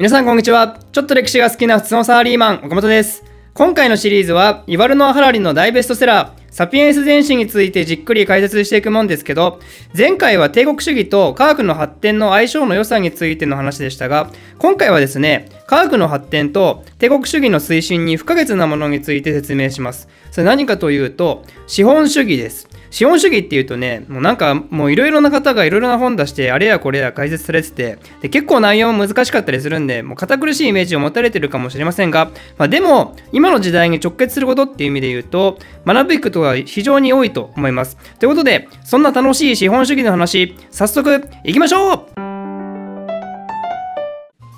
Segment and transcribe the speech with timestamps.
[0.00, 0.78] 皆さんこんにちは。
[0.92, 3.22] ちょっと歴史が好きな普通のサラリーマン、岡本です。
[3.52, 9.60] 今回のシリーズは、イワルノア・ハラリの大ベストセラー、サピエンス全史についてじっくり解説していくもんですけど、
[9.94, 20.08] 前回は帝国主義と科学の発展の相性の良さについての話でしたが、今回はですね、科学の発展と帝国主義の推進に不可欠なものについて説明します。
[20.30, 22.69] それ何かというと、資本主義です。
[22.90, 37.96] 資本主義っていうとね、もうなんかもういろいろな方がいろいろな本出して、あれやこれや解説されてて、で結構内容も難しかったりするんで、もう堅苦しいイメージを持たれてるかもしれませんが、まあ、でも、今の時代に直結することっていう意味で言うと、学ぶべきことが非常に多いと思います。
[38.18, 42.30] ということで、そんな楽しい資本主義の話、早速いきましょう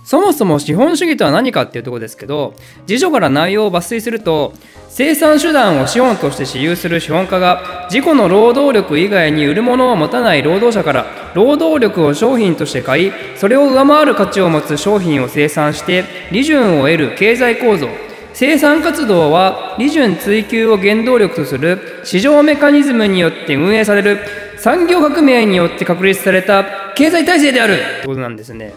[0.04, 2.54] そもそも資本主義とは何かっていうとこですけど
[2.86, 4.52] 辞書から内容を抜粋すると
[4.94, 17.88] 生産手段を資本として私有する資本家が自己の労働力以外に売るものを持たない労働者から労働力を商品として買いそれを上回る価値を持つ商品を生産して利潤を得る経済構造
[18.34, 24.18] 生産活動は利潤追求を原動力とする市場メカニズムによって運営される
[24.58, 28.74] 産業革命によって確立された経済体制であるってことなんですね。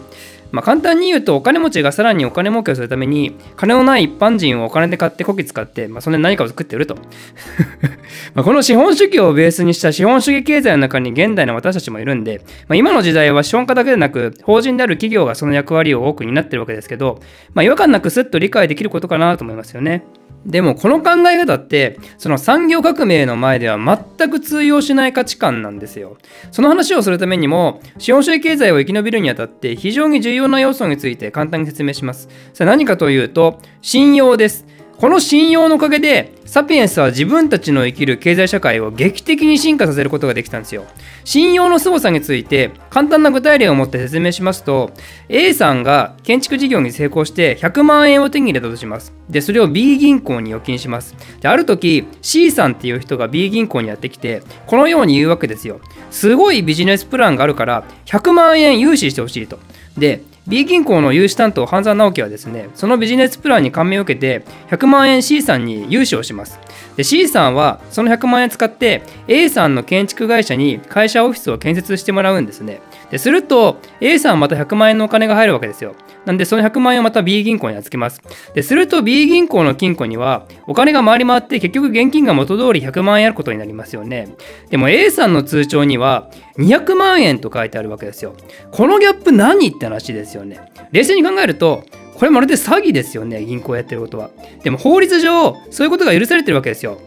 [0.52, 6.96] まあ、簡単に言うとお金持ちがさらにお金儲けをするために金のない一般人をお金で買ってこき使って、まあ、そんで何かを作ってると
[8.34, 17.20] まこの資本主義をベースにした資本主義経済の中に現代の私たちもいるんで、まあ、今の時代は資本家だけでなく法人である企業がその役割を多く担ってるわけですけど、
[17.54, 20.04] まあ、違和感なくすっと理解できることかなと思いますよね。
[20.46, 26.16] でもこの考え方ってその産業革命の前では全く通用しない価値観なんですよ。
[26.52, 32.28] その話をするためにも資本主義経済を生き延びるにあたって非常に重要な要素について簡単に説明します。
[32.54, 34.66] それ何かというと信用です。
[34.98, 40.86] この信用のおかげでサピエンスは自分たちの生きる経済社会を劇的に進化させることができたんですよ。
[41.22, 44.92] 信用の凄さについて簡単な具体例を持って説明しますと
[45.28, 49.12] A さんが建築事業に成功して100万円を手に入れたとします。
[49.28, 51.14] で、それを B 銀行に預金します。
[51.40, 55.80] で、ある時 C さんっていう人が B 銀行にやってきてこのように言うわけですよ。
[56.10, 59.58] すごいビジネスプランがあるから100万円融資してほしいと。
[59.98, 66.60] で、B 銀行の融資担当半沢直樹はですねそのビジネスプランに感銘を受けて100万円 C さんに融資をします。
[66.96, 72.80] で C さんはその100万円使って A さんの建築会社に会社オフィスを建設してもらうんですね。
[73.10, 75.94] ですると A さんはまた100万円のお金が入るわけですよ。
[76.24, 78.20] なんでその100万円をまた B 銀行に預けます。
[78.54, 84.34] ですると B 銀行の金庫にはお金が回り回って結局現金が元通り100万円あることになりますよね。
[84.70, 88.34] でも A さんの通帳には200万円と書いてあるわけですよ。
[88.72, 90.60] このギャップ何って話ですよね。
[90.90, 91.84] 冷静に考えると
[92.18, 94.30] これまるで詐欺ですよね銀行やってることは。
[94.62, 96.98] でも法律上そういうことが許されてるわけですよ。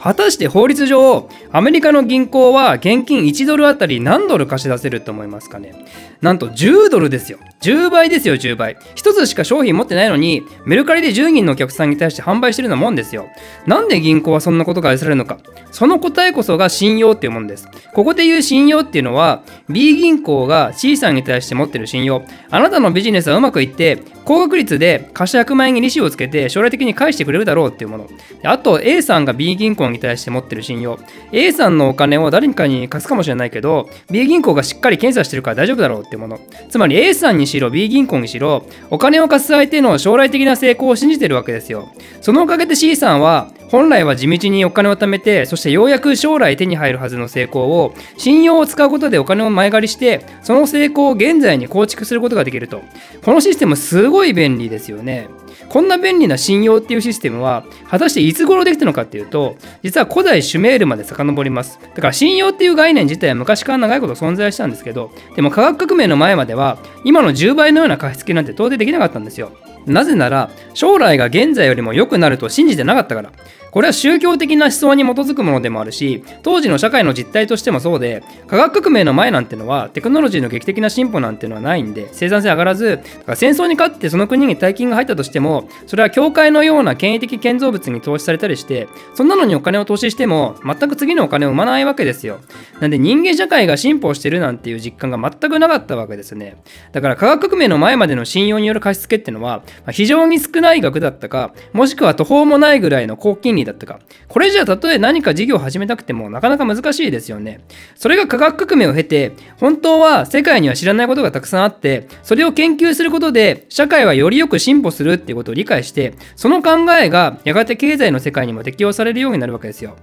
[0.00, 5.74] 果たして法律上アメリカの銀行は現金1ドルあたり何ドル貸し出せると思いますかね？
[6.22, 7.38] なんと10ドルですよ。
[7.62, 8.76] 10倍ですよ10倍。
[8.94, 13.28] 1つしか商品持ってないのにメルカリで10人のお客さんに対して販売してるようなもんですよ。
[13.66, 15.38] なんで銀行はそんなことが愛されるのか？
[15.70, 17.68] その答えこそが信用っていうもんです。
[17.94, 22.22] ここで言う信用っていうのは B 銀行が C さんに対して持ってる信用。
[22.50, 28.08] あなたのビジネスはうまくいって高確率で貸し100万円に利子をつけて将来的に返してくれるだろうっていうもの。
[28.44, 30.98] あと A さんが B 銀行に対して持ってる信用。
[31.32, 36.40] A さんのお金を誰かに貸すかもしれないけど B 銀行がしっかり検査してるから大丈夫だろうってもの。
[36.68, 41.88] つまり A さんにしろ B 銀行にしろお金を貸す相手の将来的な成功を信じてるわけですよ。
[42.20, 52.82] そのおかげで C さんは本来は地道にお金を貯めてそしてようやく将来手に入るはずの成功を信用を使うことでお金を前借りしてその成功を現在に構築することができると。
[53.24, 55.28] このシステムすごい便利ですよね。
[55.68, 61.78] こんな便利な信用っていうシステムは果たしていつ頃できたのかっていうと実は古代シュメールまで遡ります。
[61.94, 69.52] だから信用っていう概念自体は昔から長いこと存在したんですけどでも科学革命の前までは今の10倍のような貸付なんて到底できなかったんですよ。
[69.86, 73.32] なぜなら将来が現在よりも良くなると信じてなかったから。
[73.70, 92.40] これは宗教的な思想に基づくものでもあるし当時の社会の実態としてもそうで科学革命の前なんてのはテクノロジーの劇的な進歩なんてのはないんで生産性上がらずだから戦争に勝ってその国に大金が入ったとしてもそれは教会のような権威的建造物に投資されたりしてそんなのにお金を投資しても全く次のお金を生まないわけですよ。
[92.80, 96.56] なんで人間社会が進歩してるなんていう実感が全くなかったわけですね。
[96.92, 104.00] だから科学革命の前までの信用による貸し付けってのは非常に少ない額だったかもしくは途方もないぐらいの高金利だったか。
[104.28, 107.60] これじゃたとえ何か事業を始めたくてもなかなか難しいですよね。
[107.94, 119.96] それが科学革命を経て本当は世界には知らないことがたくさんあってそれを研究することで社会はよりよく進歩するっていうことを理解してその考えがやがて経済の世界にも適用されるようになるわけですよ。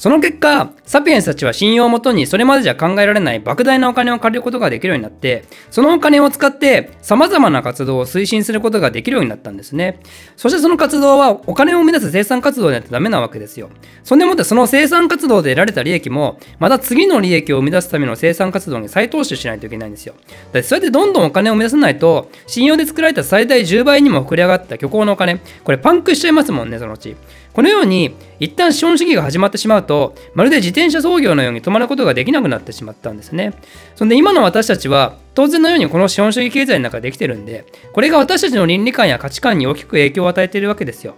[0.00, 10.00] その結果、サピエンスたちは信用をもとにそれまでじゃ考えられない莫大なお金を借りることができるようになって、そのお金を使って様々な活動を推進することができるようになったんですね。
[10.38, 13.68] そしてその活動はお金を生み出す生産活動でないとダメなわけですよ。
[14.02, 20.14] そんでもってその生産活動で得られた利益も、また次の利益を生み出すための生産活動に再投資しないといけないんですよ。
[20.14, 27.16] だってそうやってどんどんお金を生み出さないと、信用で作られた最大10倍にも膨れ上がった虚構のお金、これパンクしちゃいますもんね、そのうち。
[27.52, 33.54] このように一旦資本主義が始まってしまうととまるで自転車操業のように止まることができなくなってしまったんですね。
[33.96, 41.14] そんで今の私たちは当然のようにこの資本主義経済の中でできてるんでこれが私たちの倫理観や価値観に大きく影響を与えているわけですよ。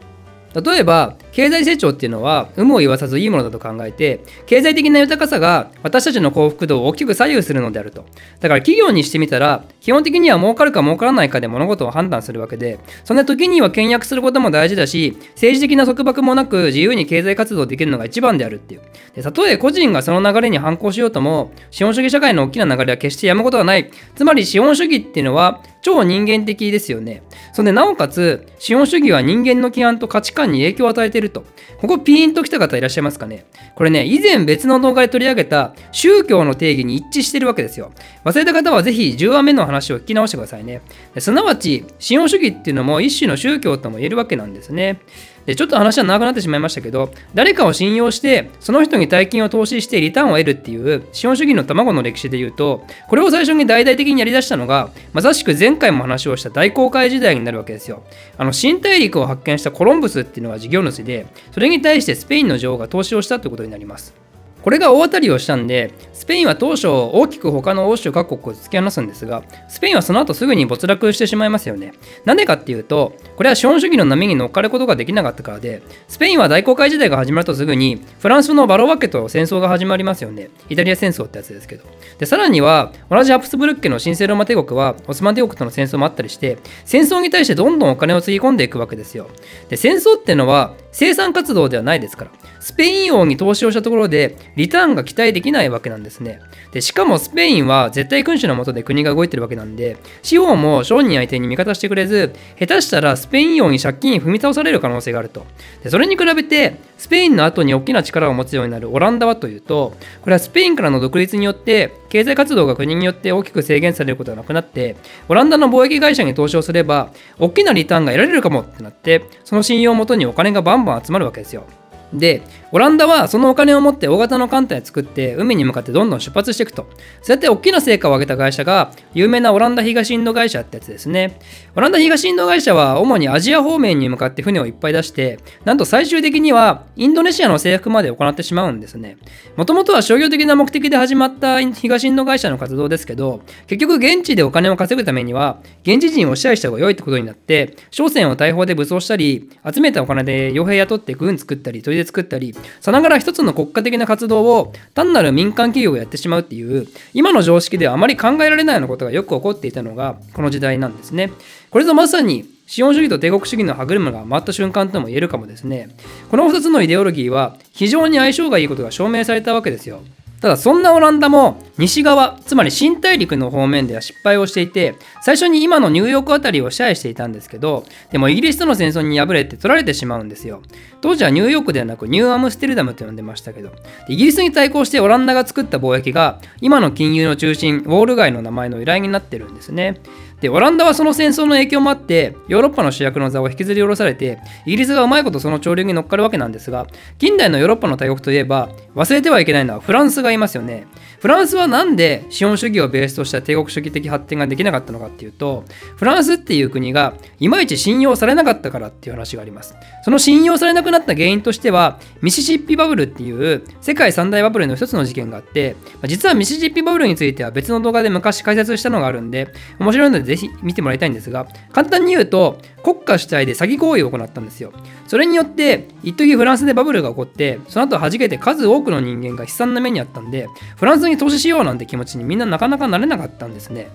[0.55, 8.05] 例えば経済成長っていうのは有無を言わさずいいものだと考えて経済的な豊かさが私たちの幸福度を大きく左右するのであると。
[8.41, 18.83] だから企業にしてみたら基本的には儲かるか儲からないかで物事を判断するわけでそんな時には倹約することも大事だし政治的な束縛もなく自由に経済活動できるのが一番であるっていう。
[19.15, 23.91] でたとえ個人がその流れに反抗しようとも資本主義社会の大きな流れは決してやむことはない。
[24.15, 27.23] つまり資本主義っていうのは超人間的ですよね。
[27.53, 31.45] そんでなおかつ資本主義は人間の規範と価値観に影響を与えていると。
[31.81, 33.45] ここピーンときた方いらっしゃいますかね。
[33.75, 37.93] これね以前別の動画で取り上げた宗教の定義に一致してるわけですよ。
[38.25, 40.83] 忘れた方はぜひ10話目の話を聞き直してくださいね。
[41.19, 45.01] すなわち資本主義っていうのも一種の宗教とも言えるわけなんですね。
[45.47, 58.03] でちょっと話は長くなってしまいましたけど誰かを信用してその人に大金を投資してリターンを得るっていう資本主義の卵の歴史で言うとこれを最初に大々的にやりだしたのがまさしく前回も話をした大航海時代になるわけですよ。
[58.39, 64.22] あの新大陸を発見したコロンブスっていうのが事業主でそれに対してスペインの女王が投資をしたということになります。
[64.63, 71.93] これが大当たりをしたんで、スペインは当初大きく他の欧州各国を突き放すんですが、スペインはその後すぐに没落してしまいますよね。
[72.25, 80.51] なんでかっていうと、これは資本主義の波に乗っかることができなかったからで、スペインは大航海時代が始まるとすぐに、フランスのバロワケと戦争が始まりますよね。
[80.69, 81.85] イタリア戦争ってやつですけど。
[82.19, 89.29] で、さらには、同じハプスブルク家の神聖ローマ帝国は、オスマン帝国との戦争もあったりして、戦争に対してどんどんお金をつぎ込んでいくわけですよ。
[89.69, 92.31] で、戦争ってのは、生産活動ではないですから。
[92.61, 96.41] スペイン王に投資をしたところで、リターンが期待できないわけなんですね。
[96.73, 105.47] で、しかもスペインは絶対君主のもとで国が動いてるわけなんで、司法も商人相手に味方してくれず、下手したらスペイン王に借金踏み倒される可能性があると。
[105.83, 114.97] で、それに比べて、スペインの後に大きな力を持つようになるオランダはというと、これはスペインからの独立によって、経済活動が国によって大きく制限されることがなくなって、
[115.29, 121.65] オランダの貿易会社に投資をすれば、大きなリターンが得られるかもってなって、その信用をもとにお金がバンバン集まるわけですよ。
[122.13, 122.43] で、
[122.73, 126.87] オランダはそのお金を持って大型の艦隊を作って海に向かってどんどん出発していくと。
[127.23, 131.39] そうやって大きな成果を上げた会社が有名なオランダ東インド会社ってやつですね。
[131.75, 139.17] オランダ東インド会社は主にアジア方面に向かって船をいっぱい出して、なんと最終的にはインドネシアの征服まで行ってしまうんですね。
[139.57, 161.33] もともとは商業的な目的で始まった東インド会社の活動ですけど、結局現地でお金を稼ぐためには現地人を支配した方が良いってことになって、商船を大砲で武装したり、集めたお金で傭兵雇って軍作ったり、で作ったり、さながら一つの国家的な活動を単なる民間企業がやってしまうっていう今の常識ではあまり考えられないようなことがよく起こっていたのがこの時代なんですね。
[161.71, 165.91] これぞまさに資本主義と帝国主義の歯車が回った瞬間とも言えるかもですね。
[166.31, 170.03] この2つのイデオロギーは非常に相性がいいことが証明されたわけですよ。
[170.43, 180.61] ただそんなオランダも西側つまり新大陸の方面では失敗をしていて最初に今のニューヨークあたりを支配していたんですけどでもイギリスとの戦争に敗れて取られてしまうんですよ。
[181.01, 183.71] 当時はニューヨークではなくニューアムステルダムと呼んでましたけど
[184.09, 190.01] イギリスに対抗してオランダが作った貿易が今の金融の中心ウォール街の名前の由来になってるんですね。
[190.43, 200.87] で、オランダはその戦争の影響もあって、ヨーロッパの主役の座を引きずり下ろされて、イギリスがうまいことその潮流に乗っかるわけなんですが、近代のヨーロッパの大国といえば、忘れてはいけないのはフランスがいますよね。
[201.21, 209.77] フランスはなんで資本主義をベースとした帝国主義的発展ができなかったのかっていうと、フランスっていう国がいまいち信用されなかったからっていう話があります。
[210.05, 215.77] その信用されなくなった原因としては、ミシシッピバブルっていう世界三大バブルの一つの事件があって、
[216.09, 219.47] 実はミシシッピバブルについては別の動画で昔解説したのがあるんで、
[219.79, 224.73] 面白いのでぜひ見てもらいたいんですが、簡単に言うと、国家主体で詐欺行為を行ったんですよ。
[225.07, 233.91] それによって、一時フランスでバブルが起こって、その後弾けて数多くの人間が悲惨な目にあったんで、フランスに投資しようなんて気持ちにみんななかなかなれなかったんですね。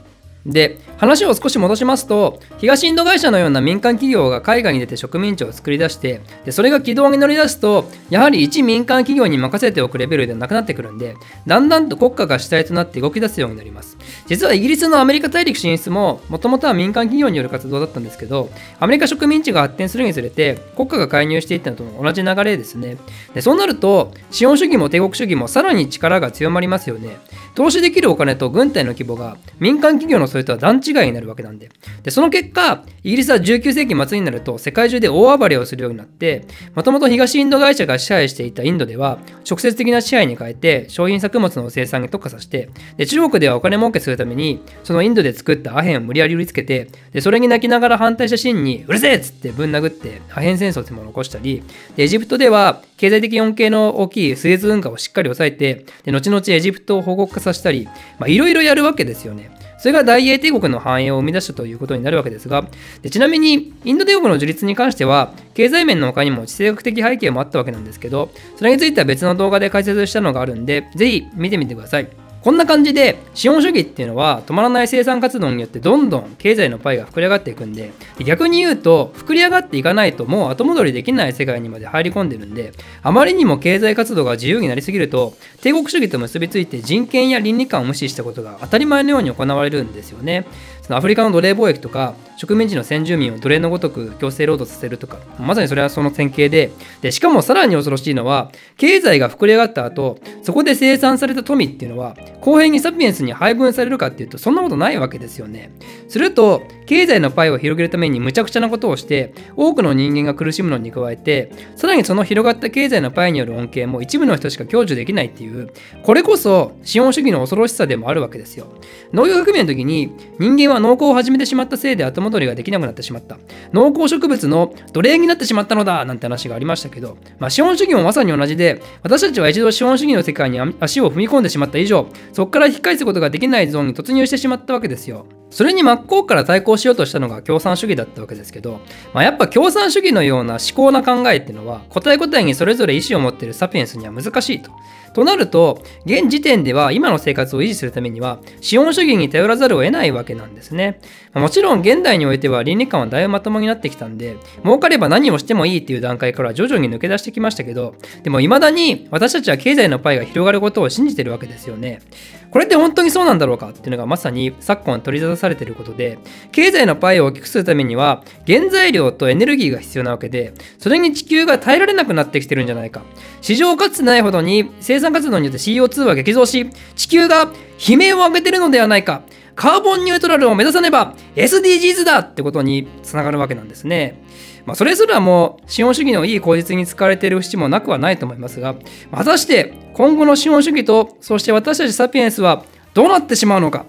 [0.45, 11.15] で話を少し戻しますと東インド会社のような民間企業が海外に出て植民地を作り出してでそれが軌道に乗り出すとやはり一民間企業に任せておくレベルではなくなってくるんで
[11.45, 13.97] だんだんと国家が主体となって動き出すようになります。
[14.27, 22.97] 実はイギリスのアメリカ大陸進出ももともとは民間企業による活動だったんですけどアメリカ植民地が発展するにつれて国家が介入していったのと同じ流れですね。
[23.33, 27.17] でそうなると資本主義も帝国主義もさらに力が強まりますよね。
[27.55, 31.71] 投資できるお金と軍隊の規模が民間企業のそれとは段違いになるわけなんで。
[32.03, 39.17] で、その結果、イギリスは19世紀末になると世界中で大暴れをするようになって、もともと東インド会社が支配していたインドでは、
[39.49, 51.63] 直接的な支配に変えて商品作物の生産に特化させて、で、中国ではお金儲けするために、そのインドで作ったアヘンを無理やり売りつけて、で、それに泣きながら反対したシーンに、うるせえっつってぶん殴って、アヘン戦争ってものを起こしたり、
[51.95, 57.87] で、エジプトでは経済的恩恵の大きいスエズ運河をしっかり抑えて、で、後々エジプトを報告化させたり、
[58.27, 59.56] いろいろやるわけですよね。
[59.77, 62.65] それが大英帝国の繁栄を生み出したということになるわけですが、
[63.01, 72.26] でちなみに、インド帝国の樹立に関しては、経済面の他にも地政学的背景もあったわけなんですけど、それについては別の動画で解説したのがあるんで、ぜひ見てみてください。
[72.41, 90.45] こんな感じで資本主義っていうのは止まらない生産活動によってどんどん経済のパイが膨れ上がっていくんで逆に言うと膨れ上がっていかないともう後戻りできない世界にまで入り込んでるんであまりにも経済活動が自由になりすぎると帝国主義と結びついて人権や倫理観を無視したことが当たり前のように行われるんですよね。
[90.83, 95.17] そのアフリカの奴隷貿易とか植民地の先住民を奴隷のごとく強制労働させるとか。
[95.39, 96.71] まさにそれはその典型で。
[97.01, 105.71] でしかもさらに恐ろしいのは経済が膨れ上がった後そこで生産された富っていうのは公平にサピエンスに配分されるかっていうとそんなことないわけですよね。
[106.07, 115.69] すると経済のパイを広げるために無茶苦茶なことをして多くの人間が苦しむのに加えてさらにその広がった経済のパイによる恩恵も一部の人しか享受できないっていう
[116.03, 118.67] これこそ資本主義の恐ろしさでもあるわけですよ。
[119.11, 123.37] 農業革命の時に人間は農耕を始めてしまったせいで後戻りができなくなってしまった。
[123.73, 135.25] 農耕植物の奴隷になってしまったのだなんて話がありましたけど、まあ、資本主義もまさに同じで、私たちは一度資本主義の世界に足を踏み込んでしまった以上、そこから引き返すことができないゾーンに突入してしまったわけですよ。
[135.49, 138.81] それに真っ向から対抗しようとしたのが共産主義だったわけですけど、
[139.13, 144.71] まあ、やっぱ共産主義のような思考な考えっていうのは答え答えにそれぞれ意思を持っているサピエンスには難しいと。
[145.13, 150.99] となると現時点では今の生活を維持するためには資本主義に頼らざるを得ないわけなんですね。
[151.33, 162.01] もちろん現代においては倫理観はだいぶまともになってきたんで儲かれば何をしてもいいっていう段階から徐々に抜け出してきましたけどでも未だに私たちは経済のパイが広がることを信じてるわけですよね。
[162.49, 166.17] これって本当にそうなんだろうかっていうのがまさに昨今取り沙汰されていることで
[166.51, 173.01] 経済のパイを大きくするためには原材料とエネルギーが必要なわけでそれに地球が耐えられなくなってきてるんじゃないか
[173.41, 177.51] 市場かつてないほどに生産活動によって CO2 は激増し地球が
[177.87, 179.23] 悲鳴を上げてるのではないか
[179.57, 184.21] カーボンニュートラルを目指さねば SDGs だってことにつながるわけなんですね。
[184.67, 188.75] まあ、それすらも資本主義のいい口実に使われている節もなくはないと思いますが、
[189.11, 193.87] 果たして今後の資本主義と、そして私たちサピエンスはどうなってしまうのか、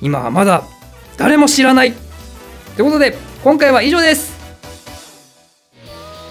[0.00, 0.62] 今はまだ
[1.16, 1.92] 誰も知らない。
[2.76, 4.38] ということで、今回は以上です。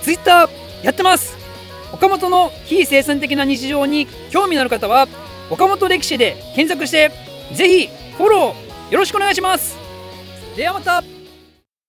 [0.01, 0.49] Twitter
[0.81, 1.35] やってます
[1.91, 5.09] 岡本の非生産的な日常に興味のある方は、
[5.49, 7.11] 岡本歴史で検索して、
[7.53, 7.89] ぜひ
[8.21, 9.75] フォローよろしくお願いします。
[10.55, 11.20] ではまた。